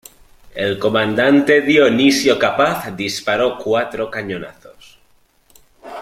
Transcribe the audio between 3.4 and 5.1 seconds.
cuatro cañonazos.